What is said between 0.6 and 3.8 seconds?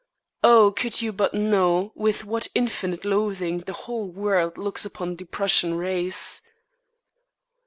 could you but know with what infinite loathing the